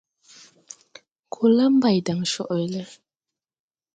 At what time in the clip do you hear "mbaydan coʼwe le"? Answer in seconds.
1.73-2.81